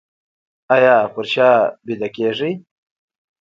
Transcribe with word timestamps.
ایا 0.75 0.95
په 1.13 1.21
شا 1.31 1.49
ویده 1.85 2.09
کیږئ؟ 2.15 2.51